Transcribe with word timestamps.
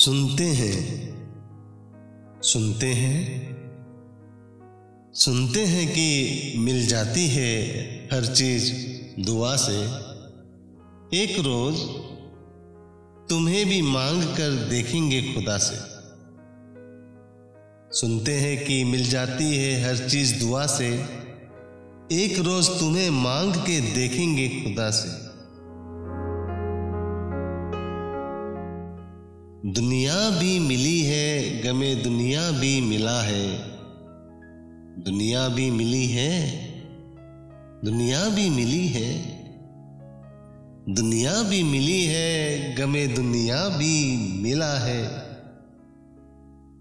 सुनते 0.00 0.44
हैं। 0.44 1.10
सुनते 2.42 2.86
हैं। 2.86 3.50
सुनते 5.14 5.64
हैं 5.64 5.90
कि 5.90 6.54
मिल 6.58 6.86
जाती 6.86 7.28
है 7.28 7.62
हर 8.12 8.26
चीज़ 8.26 8.72
दुआ 9.22 9.56
से। 9.56 9.82
एक 11.22 11.40
रोज 11.40 11.78
तुम्हें 13.28 13.68
भी 13.68 13.82
मांग 13.82 14.22
कर 14.22 14.68
देखेंगे 14.68 15.22
खुदा 15.22 15.58
से। 15.58 15.76
सुनते 17.98 18.32
हैं 18.32 18.64
कि 18.64 18.84
मिल 18.84 19.04
जाती 19.08 19.56
है 19.56 19.88
हर 19.88 20.08
चीज़ 20.08 20.40
दुआ 20.40 20.66
से। 20.66 20.88
एक 22.12 22.38
रोज 22.38 22.68
तुम्हें 22.68 23.10
मांग 23.10 23.54
के 23.54 23.80
देखेंगे 23.80 24.48
खुदा 24.48 24.90
से। 24.90 25.29
दुनिया 29.66 30.30
भी 30.30 30.58
मिली 30.58 31.02
है, 31.02 31.62
गमे 31.62 31.94
दुनिया 31.94 32.50
भी 32.50 32.80
मिला 32.80 33.22
है। 33.22 33.58
दुनिया 35.04 35.48
भी 35.48 35.70
मिली 35.70 36.06
है, 36.06 36.50
दुनिया 37.84 38.28
भी 38.28 38.50
मिली 38.50 38.88
है। 38.88 39.40
दुनिया 40.94 41.42
भी 41.42 41.62
मिली 41.62 42.04
है, 42.04 42.74
गमे 42.74 43.06
दुनिया 43.06 43.68
भी 43.68 44.16
मिला 44.42 44.78
है। 44.78 45.06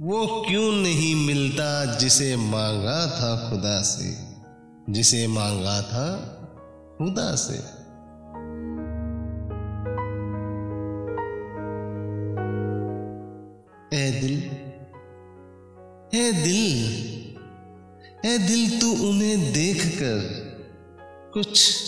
वो 0.00 0.44
क्यों 0.48 0.72
नहीं 0.72 1.14
मिलता 1.14 1.96
जिसे 1.96 2.36
मांगा 2.36 3.06
था 3.06 3.50
खुदा 3.50 3.82
से, 3.82 4.16
जिसे 4.92 5.26
मांगा 5.26 5.82
था 5.82 6.16
खुदा 6.98 7.34
से? 7.34 7.85
दिल। 14.10 14.66
ए 16.14 16.32
दिल 16.32 16.62
ए 18.26 18.38
दिल 18.38 18.80
तू 18.80 19.08
उन्हें 19.08 19.52
देखकर 19.52 20.46
कुछ 21.34 21.82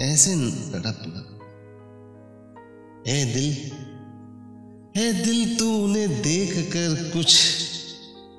ऐसे 0.00 0.34
तड़पना 0.72 1.20
ए 3.08 3.24
दिल 3.24 3.50
ए 5.02 5.12
दिल 5.12 5.58
तू 5.58 5.84
उन्हें 5.84 6.22
देखकर 6.22 7.10
कुछ 7.12 7.36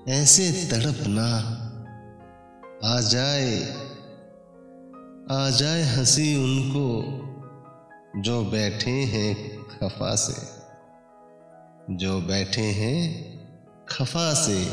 ऐसे 0.08 0.52
तड़पना 0.72 1.62
आ 2.86 3.02
जाए 3.02 3.74
आ 5.32 5.50
जाए 5.50 5.82
हँसी 5.82 6.36
उनको 6.44 6.86
जो 8.22 8.44
बैठे 8.44 8.92
हैं 8.92 9.64
खफा 9.64 10.16
से। 10.16 10.65
जो 11.90 12.22
बैठे 12.22 12.62
हैं 12.62 13.26
खफा 13.90 14.34
से। 14.34 14.66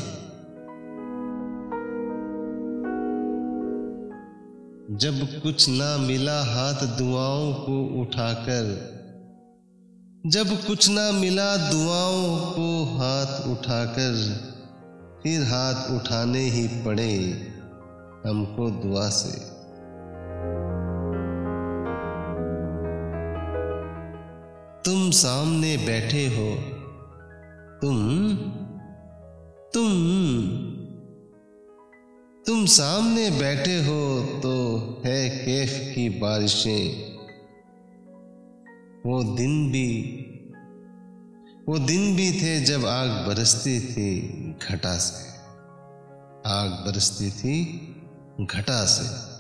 जब 4.97 5.41
कुछ 5.43 5.69
ना 5.69 5.97
मिला 5.97 6.43
हाथ 6.43 6.99
दुआओं 6.99 7.55
को 7.55 8.01
उठाकर, 8.01 8.93
जब 10.27 10.67
कुछ 10.67 10.91
ना 10.91 11.13
मिला 11.13 11.57
दुआओं 11.57 12.39
को 12.39 12.85
हाथ 12.85 13.49
उठाकर, 13.49 14.15
फिर 15.23 15.43
हाथ 15.43 16.01
उठाने 16.01 16.41
ही 16.41 16.69
पड़े 16.69 17.17
हमको 18.27 18.71
दुआ 18.71 19.09
से। 19.09 19.53
तुम 24.85 25.11
सामने 25.11 25.77
बैठे 25.77 26.27
हो 26.27 26.72
तुम 27.83 28.37
तुम 29.75 29.93
तुम 32.47 32.67
सामने 32.67 33.31
बैठे 33.31 33.85
हो 33.85 34.27
तो 34.41 34.53
है 35.07 35.31
कैफ 35.31 35.95
की 35.95 36.09
बारिशें। 36.09 37.13
वो 39.07 39.37
दिन 39.37 39.73
भी, 39.73 40.03
वो 41.69 41.79
दिन 41.79 42.17
भी 42.17 42.43
थे 42.43 42.61
जब 42.61 42.87
आग 42.87 43.09
बरसती 43.09 43.81
थी 43.81 44.21
घटा 44.71 44.99
से। 44.99 45.29
आग 46.47 46.71
बरसती 46.71 47.31
थी 47.31 47.65
घटा 48.41 48.85
से। 48.85 49.32